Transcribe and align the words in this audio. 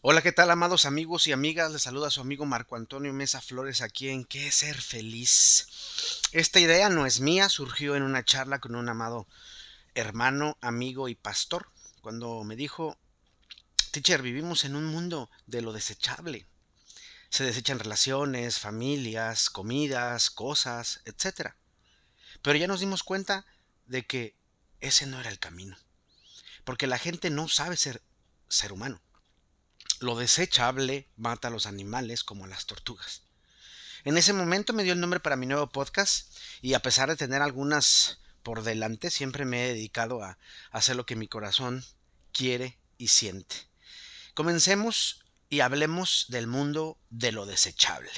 Hola, 0.00 0.22
¿qué 0.22 0.30
tal, 0.30 0.48
amados 0.52 0.84
amigos 0.84 1.26
y 1.26 1.32
amigas? 1.32 1.72
Les 1.72 1.82
saluda 1.82 2.08
su 2.08 2.20
amigo 2.20 2.46
Marco 2.46 2.76
Antonio 2.76 3.12
Mesa 3.12 3.40
Flores 3.40 3.82
aquí 3.82 4.08
en 4.08 4.24
¿Qué 4.24 4.52
ser 4.52 4.80
feliz? 4.80 5.66
Esta 6.30 6.60
idea 6.60 6.88
no 6.88 7.04
es 7.04 7.18
mía, 7.18 7.48
surgió 7.48 7.96
en 7.96 8.04
una 8.04 8.24
charla 8.24 8.60
con 8.60 8.76
un 8.76 8.88
amado 8.88 9.26
hermano, 9.96 10.56
amigo 10.60 11.08
y 11.08 11.16
pastor, 11.16 11.68
cuando 12.00 12.44
me 12.44 12.54
dijo, 12.54 12.96
teacher, 13.90 14.22
vivimos 14.22 14.64
en 14.64 14.76
un 14.76 14.86
mundo 14.86 15.30
de 15.46 15.62
lo 15.62 15.72
desechable. 15.72 16.46
Se 17.28 17.42
desechan 17.42 17.80
relaciones, 17.80 18.60
familias, 18.60 19.50
comidas, 19.50 20.30
cosas, 20.30 21.00
etc. 21.06 21.54
Pero 22.40 22.56
ya 22.56 22.68
nos 22.68 22.78
dimos 22.78 23.02
cuenta 23.02 23.46
de 23.86 24.06
que 24.06 24.36
ese 24.78 25.06
no 25.06 25.18
era 25.18 25.30
el 25.30 25.40
camino. 25.40 25.76
Porque 26.62 26.86
la 26.86 26.98
gente 26.98 27.30
no 27.30 27.48
sabe 27.48 27.76
ser 27.76 28.00
ser 28.48 28.72
humano. 28.72 29.02
Lo 30.00 30.16
desechable 30.16 31.08
mata 31.16 31.48
a 31.48 31.50
los 31.50 31.66
animales 31.66 32.24
como 32.24 32.44
a 32.44 32.48
las 32.48 32.66
tortugas. 32.66 33.22
En 34.04 34.16
ese 34.16 34.32
momento 34.32 34.72
me 34.72 34.84
dio 34.84 34.92
el 34.92 35.00
nombre 35.00 35.20
para 35.20 35.36
mi 35.36 35.46
nuevo 35.46 35.68
podcast 35.68 36.36
y 36.62 36.74
a 36.74 36.80
pesar 36.80 37.08
de 37.08 37.16
tener 37.16 37.42
algunas 37.42 38.20
por 38.42 38.62
delante, 38.62 39.10
siempre 39.10 39.44
me 39.44 39.64
he 39.64 39.68
dedicado 39.74 40.22
a 40.22 40.38
hacer 40.70 40.96
lo 40.96 41.04
que 41.04 41.16
mi 41.16 41.28
corazón 41.28 41.84
quiere 42.32 42.78
y 42.96 43.08
siente. 43.08 43.56
Comencemos 44.34 45.24
y 45.50 45.60
hablemos 45.60 46.26
del 46.28 46.46
mundo 46.46 46.98
de 47.10 47.32
lo 47.32 47.44
desechable. 47.44 48.10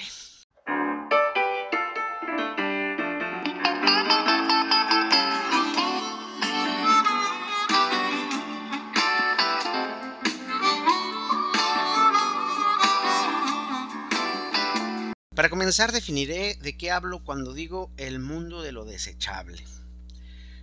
Para 15.40 15.48
comenzar 15.48 15.90
definiré 15.90 16.58
de 16.60 16.76
qué 16.76 16.90
hablo 16.90 17.24
cuando 17.24 17.54
digo 17.54 17.90
el 17.96 18.18
mundo 18.18 18.60
de 18.60 18.72
lo 18.72 18.84
desechable. 18.84 19.64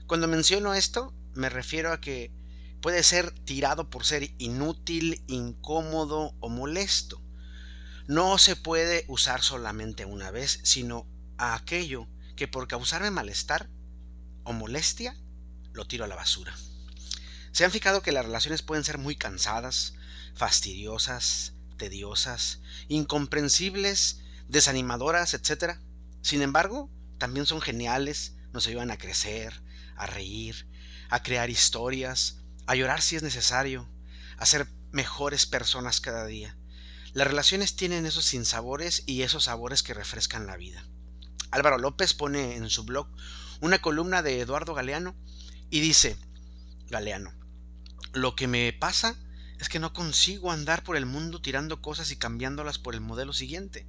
Cuando 0.05 0.27
menciono 0.27 0.75
esto, 0.75 1.15
me 1.33 1.49
refiero 1.49 1.91
a 1.91 1.99
que 1.99 2.31
puede 2.79 3.01
ser 3.01 3.31
tirado 3.31 3.89
por 3.89 4.05
ser 4.05 4.35
inútil, 4.37 5.23
incómodo 5.25 6.35
o 6.41 6.49
molesto. 6.49 7.19
No 8.05 8.37
se 8.37 8.55
puede 8.55 9.03
usar 9.07 9.41
solamente 9.41 10.05
una 10.05 10.29
vez, 10.29 10.59
sino 10.61 11.07
a 11.39 11.55
aquello 11.55 12.07
que 12.35 12.47
por 12.47 12.67
causarme 12.67 13.09
malestar 13.09 13.71
o 14.43 14.53
molestia, 14.53 15.17
lo 15.73 15.87
tiro 15.87 16.05
a 16.05 16.07
la 16.07 16.15
basura. 16.15 16.53
Se 17.51 17.65
han 17.65 17.71
fijado 17.71 18.03
que 18.03 18.11
las 18.11 18.25
relaciones 18.25 18.61
pueden 18.61 18.83
ser 18.83 18.99
muy 18.99 19.15
cansadas, 19.15 19.95
fastidiosas, 20.35 21.53
tediosas, 21.77 22.59
incomprensibles 22.89 24.21
desanimadoras, 24.47 25.33
etc. 25.33 25.79
Sin 26.21 26.41
embargo, 26.41 26.89
también 27.17 27.45
son 27.45 27.61
geniales, 27.61 28.35
nos 28.53 28.67
ayudan 28.67 28.91
a 28.91 28.97
crecer, 28.97 29.61
a 29.95 30.05
reír, 30.07 30.67
a 31.09 31.23
crear 31.23 31.49
historias, 31.49 32.41
a 32.65 32.75
llorar 32.75 33.01
si 33.01 33.15
es 33.15 33.23
necesario, 33.23 33.89
a 34.37 34.45
ser 34.45 34.67
mejores 34.91 35.45
personas 35.45 36.01
cada 36.01 36.25
día. 36.25 36.57
Las 37.13 37.27
relaciones 37.27 37.75
tienen 37.75 38.05
esos 38.05 38.25
sinsabores 38.25 39.03
y 39.05 39.21
esos 39.21 39.45
sabores 39.45 39.83
que 39.83 39.93
refrescan 39.93 40.45
la 40.45 40.57
vida. 40.57 40.85
Álvaro 41.51 41.77
López 41.77 42.13
pone 42.13 42.55
en 42.55 42.69
su 42.69 42.83
blog 42.83 43.07
una 43.61 43.79
columna 43.79 44.21
de 44.21 44.41
Eduardo 44.41 44.73
Galeano 44.73 45.15
y 45.69 45.79
dice, 45.79 46.17
Galeano, 46.89 47.33
lo 48.13 48.35
que 48.35 48.47
me 48.47 48.71
pasa 48.73 49.15
es 49.59 49.69
que 49.69 49.79
no 49.79 49.93
consigo 49.93 50.51
andar 50.51 50.83
por 50.83 50.97
el 50.97 51.05
mundo 51.05 51.41
tirando 51.41 51.81
cosas 51.81 52.11
y 52.11 52.17
cambiándolas 52.17 52.77
por 52.77 52.93
el 52.93 53.01
modelo 53.01 53.33
siguiente 53.33 53.87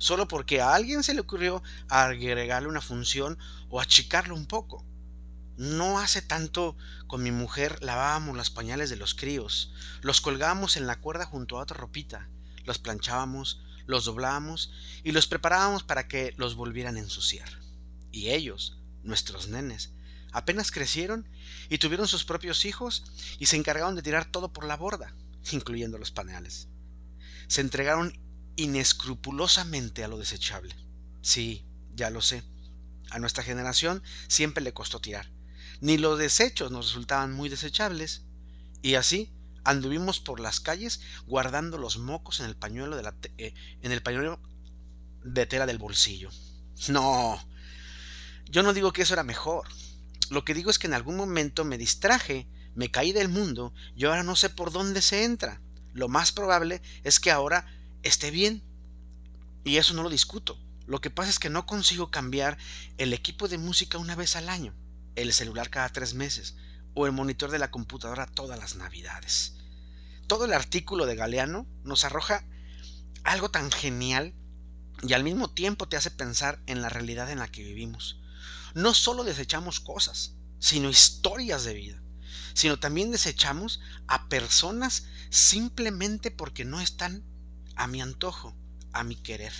solo 0.00 0.26
porque 0.26 0.62
a 0.62 0.74
alguien 0.74 1.02
se 1.02 1.12
le 1.12 1.20
ocurrió 1.20 1.62
agregarle 1.88 2.68
una 2.68 2.80
función 2.80 3.38
o 3.68 3.80
achicarlo 3.80 4.34
un 4.34 4.46
poco. 4.46 4.84
No 5.58 5.98
hace 5.98 6.22
tanto 6.22 6.74
con 7.06 7.22
mi 7.22 7.30
mujer 7.30 7.76
lavábamos 7.82 8.34
los 8.34 8.48
pañales 8.50 8.88
de 8.88 8.96
los 8.96 9.14
críos, 9.14 9.74
los 10.00 10.22
colgábamos 10.22 10.78
en 10.78 10.86
la 10.86 11.00
cuerda 11.00 11.26
junto 11.26 11.58
a 11.58 11.62
otra 11.62 11.76
ropita, 11.76 12.30
los 12.64 12.78
planchábamos, 12.78 13.60
los 13.84 14.06
doblábamos 14.06 14.72
y 15.04 15.12
los 15.12 15.26
preparábamos 15.26 15.82
para 15.82 16.08
que 16.08 16.32
los 16.38 16.54
volvieran 16.54 16.96
a 16.96 17.00
ensuciar. 17.00 17.50
Y 18.10 18.30
ellos, 18.30 18.78
nuestros 19.02 19.48
nenes, 19.48 19.92
apenas 20.32 20.70
crecieron 20.70 21.28
y 21.68 21.76
tuvieron 21.76 22.08
sus 22.08 22.24
propios 22.24 22.64
hijos 22.64 23.04
y 23.38 23.46
se 23.46 23.56
encargaron 23.56 23.96
de 23.96 24.02
tirar 24.02 24.24
todo 24.24 24.50
por 24.50 24.64
la 24.64 24.78
borda, 24.78 25.14
incluyendo 25.52 25.98
los 25.98 26.10
pañales. 26.10 26.68
Se 27.48 27.60
entregaron 27.60 28.18
inescrupulosamente 28.56 30.04
a 30.04 30.08
lo 30.08 30.18
desechable. 30.18 30.74
Sí, 31.22 31.66
ya 31.94 32.10
lo 32.10 32.22
sé. 32.22 32.42
A 33.10 33.18
nuestra 33.18 33.42
generación 33.42 34.02
siempre 34.28 34.62
le 34.62 34.72
costó 34.72 35.00
tirar. 35.00 35.30
Ni 35.80 35.98
los 35.98 36.18
desechos 36.18 36.70
nos 36.70 36.86
resultaban 36.86 37.32
muy 37.32 37.48
desechables. 37.48 38.22
Y 38.82 38.94
así 38.94 39.32
anduvimos 39.64 40.20
por 40.20 40.40
las 40.40 40.60
calles 40.60 41.00
guardando 41.26 41.78
los 41.78 41.98
mocos 41.98 42.40
en 42.40 42.46
el 42.46 42.56
pañuelo 42.56 42.96
de 42.96 43.02
la 43.02 43.14
eh, 43.36 43.54
en 43.82 43.92
el 43.92 44.02
pañuelo 44.02 44.40
de 45.22 45.46
tela 45.46 45.66
del 45.66 45.78
bolsillo. 45.78 46.30
No. 46.88 47.38
Yo 48.46 48.62
no 48.62 48.72
digo 48.72 48.92
que 48.92 49.02
eso 49.02 49.14
era 49.14 49.22
mejor. 49.22 49.68
Lo 50.30 50.44
que 50.44 50.54
digo 50.54 50.70
es 50.70 50.78
que 50.78 50.86
en 50.86 50.94
algún 50.94 51.16
momento 51.16 51.64
me 51.64 51.78
distraje, 51.78 52.48
me 52.74 52.90
caí 52.90 53.12
del 53.12 53.28
mundo 53.28 53.74
y 53.96 54.04
ahora 54.04 54.22
no 54.22 54.36
sé 54.36 54.48
por 54.48 54.72
dónde 54.72 55.02
se 55.02 55.24
entra. 55.24 55.60
Lo 55.92 56.08
más 56.08 56.32
probable 56.32 56.80
es 57.02 57.20
que 57.20 57.30
ahora 57.30 57.66
esté 58.02 58.30
bien. 58.30 58.62
Y 59.64 59.76
eso 59.76 59.94
no 59.94 60.02
lo 60.02 60.10
discuto. 60.10 60.58
Lo 60.86 61.00
que 61.00 61.10
pasa 61.10 61.30
es 61.30 61.38
que 61.38 61.50
no 61.50 61.66
consigo 61.66 62.10
cambiar 62.10 62.58
el 62.98 63.12
equipo 63.12 63.46
de 63.46 63.58
música 63.58 63.98
una 63.98 64.16
vez 64.16 64.36
al 64.36 64.48
año, 64.48 64.74
el 65.14 65.32
celular 65.32 65.70
cada 65.70 65.88
tres 65.88 66.14
meses 66.14 66.56
o 66.94 67.06
el 67.06 67.12
monitor 67.12 67.50
de 67.50 67.58
la 67.58 67.70
computadora 67.70 68.26
todas 68.26 68.58
las 68.58 68.74
navidades. 68.74 69.54
Todo 70.26 70.44
el 70.44 70.52
artículo 70.52 71.06
de 71.06 71.16
Galeano 71.16 71.66
nos 71.84 72.04
arroja 72.04 72.44
algo 73.24 73.50
tan 73.50 73.70
genial 73.70 74.34
y 75.02 75.12
al 75.12 75.24
mismo 75.24 75.50
tiempo 75.50 75.88
te 75.88 75.96
hace 75.96 76.10
pensar 76.10 76.60
en 76.66 76.82
la 76.82 76.88
realidad 76.88 77.30
en 77.30 77.38
la 77.38 77.48
que 77.48 77.62
vivimos. 77.62 78.20
No 78.74 78.94
solo 78.94 79.24
desechamos 79.24 79.80
cosas, 79.80 80.34
sino 80.58 80.90
historias 80.90 81.64
de 81.64 81.74
vida, 81.74 82.02
sino 82.54 82.78
también 82.78 83.10
desechamos 83.10 83.80
a 84.06 84.28
personas 84.28 85.06
simplemente 85.30 86.30
porque 86.30 86.64
no 86.64 86.80
están 86.80 87.24
a 87.80 87.86
mi 87.86 88.02
antojo, 88.02 88.54
a 88.92 89.04
mi 89.04 89.16
querer. 89.16 89.54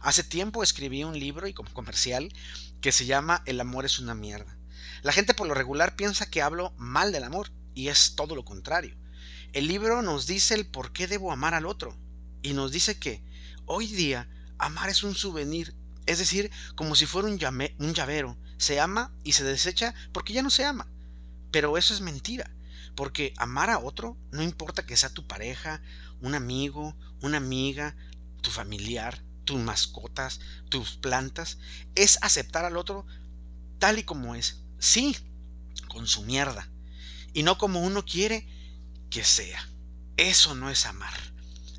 Hace 0.00 0.24
tiempo 0.24 0.62
escribí 0.62 1.04
un 1.04 1.18
libro 1.18 1.46
y 1.46 1.52
como 1.52 1.70
comercial 1.74 2.32
que 2.80 2.90
se 2.90 3.04
llama 3.04 3.42
El 3.44 3.60
amor 3.60 3.84
es 3.84 3.98
una 3.98 4.14
mierda. 4.14 4.56
La 5.02 5.12
gente 5.12 5.34
por 5.34 5.46
lo 5.46 5.52
regular 5.52 5.94
piensa 5.94 6.30
que 6.30 6.40
hablo 6.40 6.72
mal 6.78 7.12
del 7.12 7.22
amor 7.22 7.52
y 7.74 7.88
es 7.88 8.14
todo 8.16 8.34
lo 8.34 8.46
contrario. 8.46 8.96
El 9.52 9.68
libro 9.68 10.00
nos 10.00 10.26
dice 10.26 10.54
el 10.54 10.64
por 10.64 10.94
qué 10.94 11.06
debo 11.06 11.32
amar 11.32 11.52
al 11.52 11.66
otro 11.66 11.94
y 12.40 12.54
nos 12.54 12.72
dice 12.72 12.98
que 12.98 13.22
hoy 13.66 13.88
día 13.88 14.26
amar 14.56 14.88
es 14.88 15.02
un 15.02 15.14
souvenir, 15.14 15.74
es 16.06 16.18
decir, 16.18 16.50
como 16.76 16.94
si 16.94 17.04
fuera 17.04 17.28
un, 17.28 17.38
un 17.78 17.94
llavero. 17.94 18.38
Se 18.56 18.80
ama 18.80 19.12
y 19.22 19.32
se 19.32 19.44
desecha 19.44 19.94
porque 20.12 20.32
ya 20.32 20.42
no 20.42 20.48
se 20.48 20.64
ama. 20.64 20.88
Pero 21.50 21.76
eso 21.76 21.92
es 21.92 22.00
mentira, 22.00 22.50
porque 22.94 23.34
amar 23.36 23.68
a 23.68 23.80
otro 23.80 24.16
no 24.32 24.42
importa 24.42 24.86
que 24.86 24.96
sea 24.96 25.10
tu 25.10 25.26
pareja 25.26 25.82
un 26.20 26.34
amigo, 26.34 26.96
una 27.22 27.38
amiga, 27.38 27.96
tu 28.42 28.50
familiar, 28.50 29.22
tus 29.44 29.60
mascotas, 29.60 30.40
tus 30.68 30.96
plantas, 30.96 31.58
es 31.94 32.18
aceptar 32.22 32.64
al 32.64 32.76
otro 32.76 33.06
tal 33.78 33.98
y 33.98 34.04
como 34.04 34.34
es. 34.34 34.62
Sí, 34.78 35.16
con 35.88 36.06
su 36.06 36.22
mierda. 36.22 36.68
Y 37.32 37.42
no 37.42 37.58
como 37.58 37.80
uno 37.82 38.04
quiere 38.04 38.46
que 39.10 39.24
sea. 39.24 39.68
Eso 40.16 40.54
no 40.54 40.70
es 40.70 40.86
amar. 40.86 41.14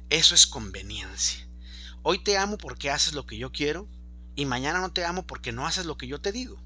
Eso 0.09 0.35
es 0.35 0.47
conveniencia. 0.47 1.47
Hoy 2.03 2.23
te 2.23 2.37
amo 2.37 2.57
porque 2.57 2.89
haces 2.89 3.13
lo 3.13 3.25
que 3.25 3.37
yo 3.37 3.51
quiero 3.51 3.87
y 4.35 4.45
mañana 4.45 4.79
no 4.79 4.91
te 4.91 5.05
amo 5.05 5.27
porque 5.27 5.51
no 5.51 5.67
haces 5.67 5.85
lo 5.85 5.97
que 5.97 6.07
yo 6.07 6.19
te 6.19 6.31
digo. 6.31 6.61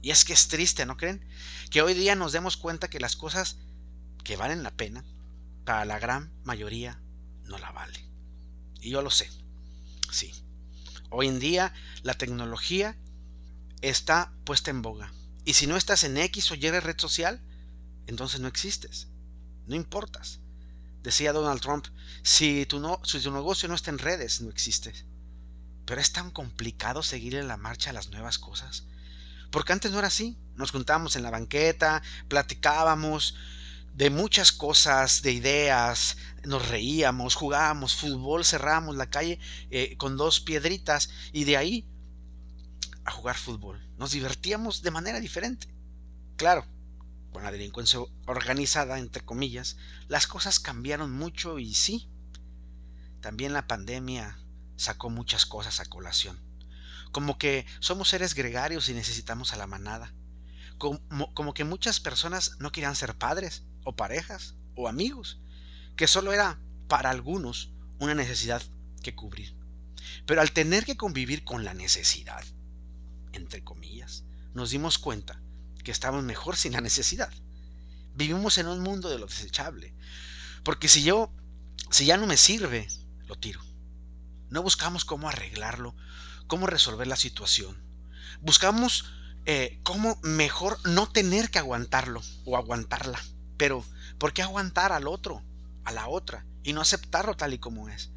Y 0.00 0.10
es 0.10 0.24
que 0.24 0.32
es 0.32 0.48
triste, 0.48 0.86
¿no 0.86 0.96
creen? 0.96 1.24
Que 1.70 1.82
hoy 1.82 1.94
día 1.94 2.16
nos 2.16 2.32
demos 2.32 2.56
cuenta 2.56 2.88
que 2.88 2.98
las 2.98 3.16
cosas 3.16 3.58
que 4.24 4.36
valen 4.36 4.62
la 4.62 4.72
pena, 4.72 5.04
para 5.64 5.84
la 5.84 5.98
gran 5.98 6.32
mayoría 6.44 7.01
no 7.52 7.58
la 7.58 7.70
vale. 7.70 8.04
Y 8.80 8.90
yo 8.90 9.02
lo 9.02 9.10
sé. 9.10 9.30
Sí. 10.10 10.32
Hoy 11.10 11.28
en 11.28 11.38
día 11.38 11.72
la 12.02 12.14
tecnología 12.14 12.96
está 13.82 14.32
puesta 14.44 14.70
en 14.70 14.82
boga. 14.82 15.12
Y 15.44 15.52
si 15.52 15.66
no 15.66 15.76
estás 15.76 16.02
en 16.04 16.16
X 16.16 16.50
o 16.50 16.54
Y 16.54 16.70
red 16.70 16.98
social, 16.98 17.40
entonces 18.06 18.40
no 18.40 18.48
existes. 18.48 19.08
No 19.66 19.76
importas. 19.76 20.40
Decía 21.02 21.32
Donald 21.32 21.60
Trump, 21.60 21.86
si 22.22 22.64
tu, 22.66 22.80
no, 22.80 23.00
si 23.04 23.20
tu 23.20 23.30
negocio 23.30 23.68
no 23.68 23.74
está 23.74 23.90
en 23.90 23.98
redes, 23.98 24.40
no 24.40 24.50
existes. 24.50 25.04
Pero 25.84 26.00
es 26.00 26.12
tan 26.12 26.30
complicado 26.30 27.02
seguir 27.02 27.34
en 27.34 27.48
la 27.48 27.56
marcha 27.56 27.90
a 27.90 27.92
las 27.92 28.10
nuevas 28.10 28.38
cosas. 28.38 28.86
Porque 29.50 29.72
antes 29.72 29.90
no 29.90 29.98
era 29.98 30.08
así. 30.08 30.38
Nos 30.54 30.70
juntábamos 30.70 31.16
en 31.16 31.22
la 31.22 31.30
banqueta, 31.30 32.02
platicábamos, 32.28 33.34
de 33.94 34.10
muchas 34.10 34.52
cosas, 34.52 35.22
de 35.22 35.32
ideas, 35.32 36.16
nos 36.44 36.68
reíamos, 36.68 37.34
jugábamos 37.34 37.94
fútbol, 37.94 38.44
cerrábamos 38.44 38.96
la 38.96 39.10
calle 39.10 39.38
eh, 39.70 39.96
con 39.98 40.16
dos 40.16 40.40
piedritas 40.40 41.10
y 41.32 41.44
de 41.44 41.56
ahí 41.56 41.86
a 43.04 43.10
jugar 43.10 43.36
fútbol. 43.36 43.86
Nos 43.98 44.12
divertíamos 44.12 44.82
de 44.82 44.90
manera 44.90 45.20
diferente. 45.20 45.68
Claro, 46.36 46.66
con 47.32 47.42
la 47.42 47.52
delincuencia 47.52 48.00
organizada, 48.26 48.98
entre 48.98 49.24
comillas, 49.24 49.76
las 50.08 50.26
cosas 50.26 50.58
cambiaron 50.58 51.12
mucho 51.12 51.58
y 51.58 51.74
sí, 51.74 52.08
también 53.20 53.52
la 53.52 53.66
pandemia 53.66 54.38
sacó 54.76 55.10
muchas 55.10 55.44
cosas 55.44 55.80
a 55.80 55.84
colación. 55.84 56.40
Como 57.12 57.36
que 57.36 57.66
somos 57.80 58.08
seres 58.08 58.34
gregarios 58.34 58.88
y 58.88 58.94
necesitamos 58.94 59.52
a 59.52 59.56
la 59.56 59.66
manada. 59.66 60.14
Como, 60.78 61.00
como 61.34 61.52
que 61.52 61.64
muchas 61.64 62.00
personas 62.00 62.56
no 62.58 62.72
querían 62.72 62.96
ser 62.96 63.14
padres 63.14 63.64
o 63.84 63.94
parejas 63.94 64.54
o 64.74 64.88
amigos, 64.88 65.40
que 65.96 66.06
solo 66.06 66.32
era 66.32 66.58
para 66.88 67.10
algunos 67.10 67.70
una 67.98 68.14
necesidad 68.14 68.62
que 69.02 69.14
cubrir. 69.14 69.54
Pero 70.26 70.40
al 70.40 70.52
tener 70.52 70.84
que 70.84 70.96
convivir 70.96 71.44
con 71.44 71.64
la 71.64 71.74
necesidad, 71.74 72.44
entre 73.32 73.64
comillas, 73.64 74.24
nos 74.54 74.70
dimos 74.70 74.98
cuenta 74.98 75.40
que 75.84 75.90
estábamos 75.90 76.24
mejor 76.24 76.56
sin 76.56 76.72
la 76.72 76.80
necesidad. 76.80 77.32
Vivimos 78.14 78.58
en 78.58 78.68
un 78.68 78.80
mundo 78.80 79.08
de 79.08 79.18
lo 79.18 79.26
desechable. 79.26 79.94
Porque 80.64 80.88
si 80.88 81.02
yo, 81.02 81.32
si 81.90 82.06
ya 82.06 82.16
no 82.16 82.26
me 82.26 82.36
sirve, 82.36 82.88
lo 83.26 83.36
tiro. 83.36 83.60
No 84.50 84.62
buscamos 84.62 85.04
cómo 85.04 85.28
arreglarlo, 85.28 85.94
cómo 86.46 86.66
resolver 86.66 87.06
la 87.06 87.16
situación. 87.16 87.76
Buscamos 88.40 89.06
eh, 89.46 89.80
cómo 89.82 90.18
mejor 90.22 90.78
no 90.88 91.08
tener 91.08 91.50
que 91.50 91.58
aguantarlo 91.58 92.22
o 92.44 92.56
aguantarla. 92.56 93.20
Pero, 93.62 93.84
¿por 94.18 94.32
qué 94.32 94.42
aguantar 94.42 94.90
al 94.90 95.06
otro, 95.06 95.40
a 95.84 95.92
la 95.92 96.08
otra, 96.08 96.44
y 96.64 96.72
no 96.72 96.80
aceptarlo 96.80 97.36
tal 97.36 97.54
y 97.54 97.58
como 97.58 97.88
es? 97.88 98.10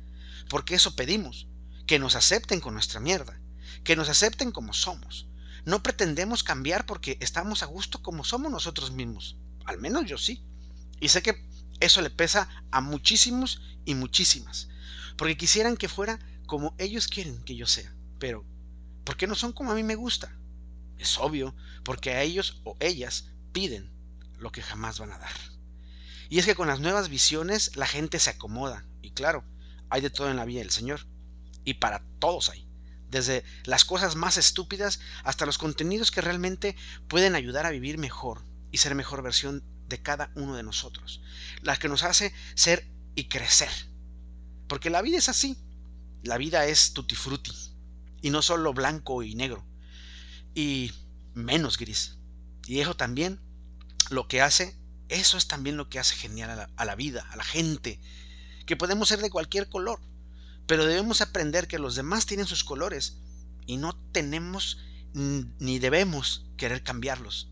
Porque 0.50 0.74
eso 0.74 0.96
pedimos, 0.96 1.46
que 1.86 2.00
nos 2.00 2.16
acepten 2.16 2.60
con 2.60 2.74
nuestra 2.74 3.00
mierda, 3.00 3.40
que 3.84 3.96
nos 3.96 4.10
acepten 4.10 4.52
como 4.52 4.74
somos. 4.74 5.28
No 5.64 5.84
pretendemos 5.84 6.42
cambiar 6.42 6.88
porque 6.88 7.20
estamos 7.22 7.62
a 7.62 7.68
gusto 7.68 8.02
como 8.02 8.24
somos 8.24 8.52
nosotros 8.52 8.90
mismos. 8.90 9.38
Al 9.66 9.78
menos 9.78 10.08
yo 10.08 10.18
sí. 10.18 10.44
Y 11.00 11.10
sé 11.10 11.22
que 11.22 11.48
eso 11.80 12.02
le 12.02 12.10
pesa 12.10 12.50
a 12.72 12.82
muchísimos 12.82 13.62
y 13.86 13.94
muchísimas. 13.94 14.70
Porque 15.16 15.38
quisieran 15.38 15.78
que 15.78 15.90
fuera 15.90 16.18
como 16.48 16.74
ellos 16.80 17.08
quieren 17.08 17.44
que 17.44 17.56
yo 17.56 17.68
sea. 17.68 17.94
Pero, 18.18 18.44
¿por 19.04 19.16
qué 19.16 19.28
no 19.28 19.36
son 19.36 19.54
como 19.54 19.70
a 19.70 19.76
mí 19.76 19.84
me 19.84 19.94
gusta? 19.94 20.36
Es 20.98 21.20
obvio, 21.20 21.54
porque 21.84 22.14
a 22.14 22.24
ellos 22.24 22.62
o 22.64 22.76
ellas 22.80 23.26
piden 23.52 23.94
lo 24.40 24.52
que 24.52 24.62
jamás 24.62 25.00
van 25.00 25.12
a 25.12 25.18
dar. 25.18 25.36
Y 26.30 26.40
es 26.40 26.46
que 26.46 26.56
con 26.56 26.68
las 26.68 26.80
nuevas 26.80 27.10
visiones 27.10 27.76
la 27.76 27.88
gente 27.88 28.20
se 28.20 28.32
acomoda. 28.32 28.86
Y 29.02 29.12
claro, 29.12 29.44
hay 29.90 30.02
de 30.02 30.10
todo 30.10 30.30
en 30.30 30.38
la 30.38 30.46
vida 30.46 30.60
del 30.60 30.72
Señor. 30.72 31.02
Y 31.64 31.76
para 31.76 32.04
todos 32.20 32.50
hay. 32.50 32.68
Desde 33.10 33.44
las 33.64 33.86
cosas 33.86 34.16
más 34.16 34.38
estúpidas 34.38 35.00
hasta 35.24 35.46
los 35.46 35.58
contenidos 35.58 36.12
que 36.12 36.22
realmente 36.22 36.76
pueden 37.08 37.36
ayudar 37.36 37.66
a 37.66 37.72
vivir 37.72 37.98
mejor 37.98 38.42
y 38.72 38.80
ser 38.80 38.96
mejor 38.96 39.22
versión 39.22 39.64
de 39.88 40.02
cada 40.02 40.32
uno 40.36 40.56
de 40.56 40.64
nosotros. 40.64 41.22
Las 41.62 41.80
que 41.80 41.88
nos 41.88 42.04
hace 42.04 42.34
ser 42.56 42.88
y 43.14 43.26
crecer. 43.26 43.70
Porque 44.68 44.90
la 44.90 45.02
vida 45.02 45.18
es 45.18 45.30
así. 45.30 45.58
La 46.24 46.38
vida 46.38 46.66
es 46.66 46.94
tutti 46.94 47.16
frutti. 47.16 47.52
Y 48.22 48.32
no 48.32 48.42
solo 48.42 48.74
blanco 48.74 49.22
y 49.22 49.36
negro. 49.36 49.64
Y 50.56 50.92
menos 51.36 51.78
gris. 51.78 52.18
Y 52.66 52.80
eso 52.80 52.96
también 52.96 53.40
lo 54.10 54.28
que 54.28 54.42
hace, 54.42 54.78
eso 55.10 55.38
es 55.38 55.48
también 55.48 55.78
lo 55.78 55.90
que 55.90 56.00
hace 56.00 56.16
genial 56.16 56.70
a 56.76 56.86
la, 56.86 56.96
vida, 56.96 57.28
a 57.30 57.36
la 57.36 57.44
gente. 57.44 58.00
Que 58.66 58.76
podemos 58.76 59.10
ser 59.10 59.20
de 59.20 59.30
cualquier 59.30 59.70
color. 59.70 60.00
Pero 60.68 60.86
debemos 60.86 61.22
aprender 61.22 61.68
que 61.68 61.80
los 61.80 61.96
demás 61.96 62.26
tienen 62.26 62.48
sus 62.48 62.64
colores. 62.64 63.18
Y 63.66 63.78
no 63.78 63.94
tenemos 64.12 64.80
ni 65.14 65.80
debemos 65.80 66.46
querer 66.58 66.84
cambiarlos. 66.84 67.50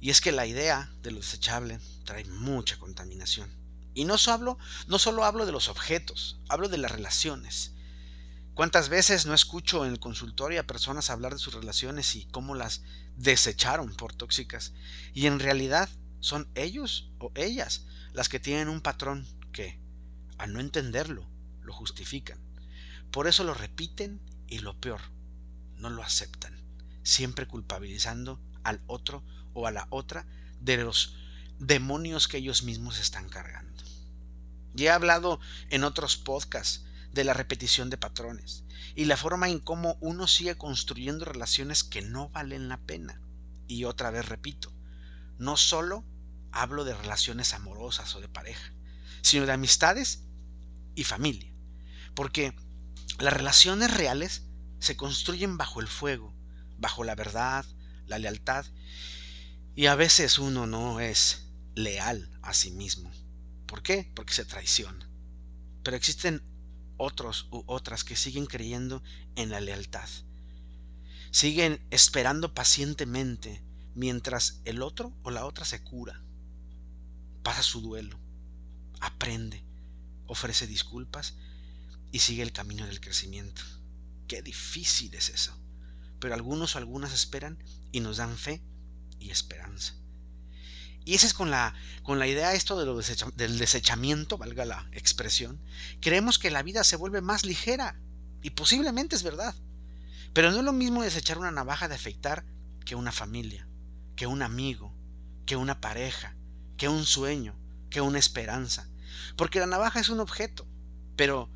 Y 0.00 0.10
es 0.10 0.20
que 0.20 0.32
la 0.32 0.46
idea 0.46 0.92
de 1.02 1.10
lo 1.10 1.20
desechable 1.20 1.78
trae 2.04 2.24
mucha 2.24 2.78
contaminación. 2.78 3.50
Y 3.94 4.04
no 4.04 4.18
solo, 4.18 4.58
no 4.88 4.98
solo 4.98 5.24
hablo 5.24 5.46
de 5.46 5.52
los 5.52 5.68
objetos, 5.68 6.38
hablo 6.48 6.68
de 6.68 6.78
las 6.78 6.90
relaciones. 6.90 7.72
¿Cuántas 8.54 8.88
veces 8.88 9.26
no 9.26 9.34
escucho 9.34 9.84
en 9.84 9.92
el 9.92 10.00
consultorio 10.00 10.60
a 10.60 10.66
personas 10.66 11.10
hablar 11.10 11.32
de 11.32 11.38
sus 11.38 11.54
relaciones 11.54 12.14
y 12.16 12.26
cómo 12.26 12.54
las 12.54 12.82
desecharon 13.16 13.94
por 13.94 14.14
tóxicas? 14.14 14.72
Y 15.12 15.26
en 15.26 15.38
realidad 15.38 15.88
son 16.20 16.48
ellos 16.54 17.10
o 17.18 17.32
ellas 17.34 17.86
las 18.12 18.28
que 18.28 18.40
tienen 18.40 18.68
un 18.68 18.80
patrón 18.80 19.26
que, 19.52 19.78
al 20.38 20.52
no 20.52 20.60
entenderlo, 20.60 21.28
lo 21.62 21.72
justifican. 21.72 22.38
Por 23.10 23.26
eso 23.26 23.44
lo 23.44 23.54
repiten 23.54 24.20
y 24.46 24.58
lo 24.60 24.78
peor, 24.80 25.00
no 25.76 25.90
lo 25.90 26.02
aceptan, 26.02 26.60
siempre 27.02 27.46
culpabilizando 27.46 28.40
al 28.62 28.80
otro 28.86 29.24
o 29.54 29.66
a 29.66 29.70
la 29.70 29.86
otra 29.90 30.26
de 30.60 30.78
los 30.78 31.16
demonios 31.58 32.28
que 32.28 32.38
ellos 32.38 32.62
mismos 32.62 32.98
están 32.98 33.28
cargando. 33.28 33.82
Ya 34.74 34.90
he 34.90 34.94
hablado 34.94 35.40
en 35.70 35.84
otros 35.84 36.16
podcasts 36.16 36.84
de 37.16 37.24
la 37.24 37.32
repetición 37.32 37.90
de 37.90 37.96
patrones 37.96 38.64
y 38.94 39.06
la 39.06 39.16
forma 39.16 39.48
en 39.48 39.58
cómo 39.58 39.96
uno 40.00 40.28
sigue 40.28 40.56
construyendo 40.56 41.24
relaciones 41.24 41.82
que 41.82 42.02
no 42.02 42.28
valen 42.28 42.68
la 42.68 42.76
pena. 42.76 43.20
Y 43.66 43.84
otra 43.84 44.10
vez 44.10 44.28
repito, 44.28 44.72
no 45.38 45.56
solo 45.56 46.04
hablo 46.52 46.84
de 46.84 46.94
relaciones 46.94 47.54
amorosas 47.54 48.14
o 48.14 48.20
de 48.20 48.28
pareja, 48.28 48.72
sino 49.22 49.46
de 49.46 49.52
amistades 49.52 50.24
y 50.94 51.04
familia. 51.04 51.52
Porque 52.14 52.54
las 53.18 53.32
relaciones 53.32 53.92
reales 53.92 54.44
se 54.78 54.96
construyen 54.96 55.56
bajo 55.56 55.80
el 55.80 55.88
fuego, 55.88 56.34
bajo 56.78 57.02
la 57.02 57.14
verdad, 57.14 57.64
la 58.06 58.18
lealtad, 58.18 58.66
y 59.74 59.86
a 59.86 59.94
veces 59.94 60.38
uno 60.38 60.66
no 60.66 61.00
es 61.00 61.48
leal 61.74 62.30
a 62.42 62.52
sí 62.52 62.70
mismo. 62.70 63.10
¿Por 63.66 63.82
qué? 63.82 64.10
Porque 64.14 64.34
se 64.34 64.44
traiciona. 64.44 65.10
Pero 65.82 65.96
existen 65.96 66.42
otros 66.96 67.48
u 67.50 67.64
otras 67.66 68.04
que 68.04 68.16
siguen 68.16 68.46
creyendo 68.46 69.02
en 69.34 69.50
la 69.50 69.60
lealtad. 69.60 70.08
Siguen 71.30 71.80
esperando 71.90 72.54
pacientemente 72.54 73.62
mientras 73.94 74.60
el 74.64 74.82
otro 74.82 75.12
o 75.22 75.30
la 75.30 75.44
otra 75.44 75.64
se 75.64 75.82
cura. 75.82 76.22
Pasa 77.42 77.62
su 77.62 77.80
duelo, 77.80 78.18
aprende, 79.00 79.62
ofrece 80.26 80.66
disculpas 80.66 81.34
y 82.12 82.20
sigue 82.20 82.42
el 82.42 82.52
camino 82.52 82.86
del 82.86 83.00
crecimiento. 83.00 83.62
Qué 84.28 84.42
difícil 84.42 85.14
es 85.14 85.28
eso. 85.28 85.56
Pero 86.18 86.34
algunos 86.34 86.74
o 86.74 86.78
algunas 86.78 87.12
esperan 87.12 87.58
y 87.92 88.00
nos 88.00 88.16
dan 88.16 88.36
fe 88.36 88.62
y 89.20 89.30
esperanza. 89.30 89.94
Y 91.06 91.14
esa 91.14 91.28
es 91.28 91.34
con 91.34 91.52
la, 91.52 91.72
con 92.02 92.18
la 92.18 92.26
idea 92.26 92.52
esto 92.52 92.76
de 92.76 92.84
lo 92.84 93.00
del 93.36 93.58
desechamiento, 93.58 94.38
valga 94.38 94.64
la 94.64 94.88
expresión, 94.90 95.60
creemos 96.00 96.40
que 96.40 96.50
la 96.50 96.64
vida 96.64 96.82
se 96.82 96.96
vuelve 96.96 97.20
más 97.20 97.46
ligera. 97.46 97.96
Y 98.42 98.50
posiblemente 98.50 99.14
es 99.14 99.22
verdad. 99.22 99.54
Pero 100.32 100.50
no 100.50 100.58
es 100.58 100.64
lo 100.64 100.72
mismo 100.72 101.04
desechar 101.04 101.38
una 101.38 101.52
navaja 101.52 101.86
de 101.86 101.94
afeitar 101.94 102.44
que 102.84 102.96
una 102.96 103.12
familia, 103.12 103.68
que 104.16 104.26
un 104.26 104.42
amigo, 104.42 104.92
que 105.46 105.54
una 105.54 105.80
pareja, 105.80 106.34
que 106.76 106.88
un 106.88 107.06
sueño, 107.06 107.54
que 107.88 108.00
una 108.00 108.18
esperanza. 108.18 108.88
Porque 109.36 109.60
la 109.60 109.68
navaja 109.68 110.00
es 110.00 110.08
un 110.08 110.18
objeto, 110.18 110.66
pero 111.14 111.48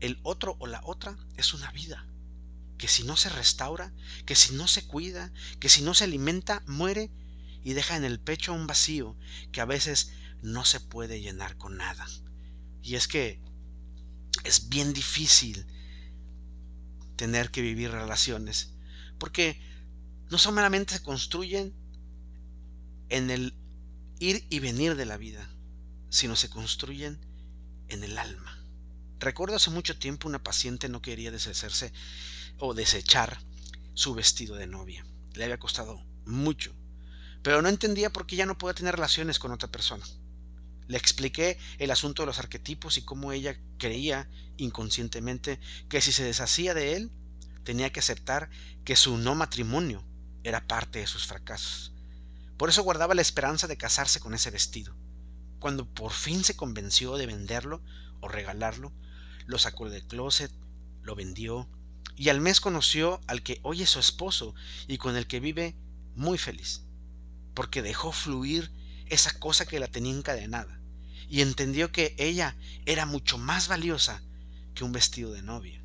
el 0.00 0.18
otro 0.24 0.56
o 0.58 0.66
la 0.66 0.80
otra 0.82 1.16
es 1.36 1.54
una 1.54 1.70
vida. 1.70 2.04
Que 2.78 2.88
si 2.88 3.04
no 3.04 3.16
se 3.16 3.28
restaura, 3.28 3.92
que 4.26 4.34
si 4.34 4.54
no 4.54 4.66
se 4.66 4.88
cuida, 4.88 5.32
que 5.60 5.68
si 5.68 5.82
no 5.82 5.94
se 5.94 6.02
alimenta, 6.02 6.64
muere 6.66 7.12
y 7.62 7.72
deja 7.72 7.96
en 7.96 8.04
el 8.04 8.20
pecho 8.20 8.52
un 8.52 8.66
vacío 8.66 9.16
que 9.52 9.60
a 9.60 9.64
veces 9.64 10.12
no 10.42 10.64
se 10.64 10.80
puede 10.80 11.20
llenar 11.20 11.56
con 11.56 11.76
nada. 11.76 12.06
Y 12.82 12.94
es 12.94 13.08
que 13.08 13.40
es 14.44 14.68
bien 14.68 14.92
difícil 14.92 15.66
tener 17.16 17.50
que 17.50 17.62
vivir 17.62 17.90
relaciones, 17.90 18.72
porque 19.18 19.60
no 20.30 20.38
solamente 20.38 20.94
se 20.94 21.02
construyen 21.02 21.74
en 23.08 23.30
el 23.30 23.54
ir 24.20 24.46
y 24.50 24.60
venir 24.60 24.94
de 24.94 25.06
la 25.06 25.16
vida, 25.16 25.50
sino 26.10 26.36
se 26.36 26.48
construyen 26.48 27.18
en 27.88 28.04
el 28.04 28.18
alma. 28.18 28.64
Recuerdo 29.18 29.56
hace 29.56 29.70
mucho 29.70 29.98
tiempo 29.98 30.28
una 30.28 30.42
paciente 30.42 30.88
no 30.88 31.02
quería 31.02 31.32
deshacerse 31.32 31.92
o 32.58 32.74
desechar 32.74 33.38
su 33.94 34.14
vestido 34.14 34.54
de 34.54 34.68
novia. 34.68 35.04
Le 35.34 35.44
había 35.44 35.58
costado 35.58 36.00
mucho 36.24 36.72
pero 37.48 37.62
no 37.62 37.70
entendía 37.70 38.12
por 38.12 38.26
qué 38.26 38.36
ya 38.36 38.44
no 38.44 38.58
podía 38.58 38.74
tener 38.74 38.94
relaciones 38.94 39.38
con 39.38 39.52
otra 39.52 39.70
persona. 39.70 40.04
Le 40.86 40.98
expliqué 40.98 41.56
el 41.78 41.90
asunto 41.90 42.20
de 42.20 42.26
los 42.26 42.38
arquetipos 42.38 42.98
y 42.98 43.06
cómo 43.06 43.32
ella 43.32 43.58
creía 43.78 44.28
inconscientemente 44.58 45.58
que 45.88 46.02
si 46.02 46.12
se 46.12 46.24
deshacía 46.24 46.74
de 46.74 46.94
él, 46.96 47.10
tenía 47.64 47.90
que 47.90 48.00
aceptar 48.00 48.50
que 48.84 48.96
su 48.96 49.16
no 49.16 49.34
matrimonio 49.34 50.04
era 50.44 50.66
parte 50.66 50.98
de 50.98 51.06
sus 51.06 51.26
fracasos. 51.26 51.94
Por 52.58 52.68
eso 52.68 52.82
guardaba 52.82 53.14
la 53.14 53.22
esperanza 53.22 53.66
de 53.66 53.78
casarse 53.78 54.20
con 54.20 54.34
ese 54.34 54.50
vestido, 54.50 54.94
Cuando 55.58 55.86
por 55.86 56.12
fin 56.12 56.44
se 56.44 56.54
convenció 56.54 57.16
de 57.16 57.24
venderlo 57.24 57.82
o 58.20 58.28
regalarlo, 58.28 58.92
lo 59.46 59.58
sacó 59.58 59.88
del 59.88 60.06
closet, 60.06 60.52
lo 61.00 61.14
vendió 61.14 61.66
y 62.14 62.28
al 62.28 62.42
mes 62.42 62.60
conoció 62.60 63.22
al 63.26 63.42
que 63.42 63.58
hoy 63.62 63.80
es 63.80 63.88
su 63.88 64.00
esposo 64.00 64.54
y 64.86 64.98
con 64.98 65.16
el 65.16 65.26
que 65.26 65.40
vive 65.40 65.78
muy 66.14 66.36
feliz, 66.36 66.84
porque 67.58 67.82
dejó 67.82 68.12
fluir 68.12 68.70
esa 69.06 69.36
cosa 69.36 69.66
que 69.66 69.80
la 69.80 69.88
tenía 69.88 70.14
encadenada 70.14 70.78
y 71.28 71.40
entendió 71.40 71.90
que 71.90 72.14
ella 72.16 72.56
era 72.86 73.04
mucho 73.04 73.36
más 73.36 73.66
valiosa 73.66 74.22
que 74.76 74.84
un 74.84 74.92
vestido 74.92 75.32
de 75.32 75.42
novia. 75.42 75.82